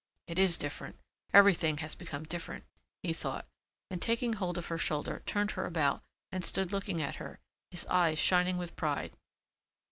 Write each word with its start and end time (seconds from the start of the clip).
"It 0.27 0.39
is 0.39 0.57
different. 0.57 0.97
Everything 1.31 1.77
has 1.77 1.93
become 1.93 2.23
different," 2.23 2.63
he 3.03 3.13
thought 3.13 3.47
and 3.91 4.01
taking 4.01 4.33
hold 4.33 4.57
of 4.57 4.65
her 4.65 4.79
shoulder 4.79 5.21
turned 5.27 5.51
her 5.51 5.67
about 5.67 6.01
and 6.31 6.43
stood 6.43 6.71
looking 6.71 7.03
at 7.03 7.17
her, 7.17 7.39
his 7.69 7.85
eyes 7.85 8.17
shining 8.17 8.57
with 8.57 8.75
pride. 8.75 9.13